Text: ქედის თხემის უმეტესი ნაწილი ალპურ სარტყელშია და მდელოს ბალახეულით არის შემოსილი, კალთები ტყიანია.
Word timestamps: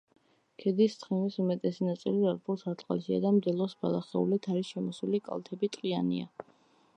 ქედის 0.61 0.93
თხემის 1.01 1.35
უმეტესი 1.43 1.85
ნაწილი 1.89 2.23
ალპურ 2.31 2.57
სარტყელშია 2.61 3.19
და 3.27 3.33
მდელოს 3.37 3.77
ბალახეულით 3.83 4.49
არის 4.55 4.73
შემოსილი, 4.75 5.21
კალთები 5.29 5.71
ტყიანია. 5.77 6.35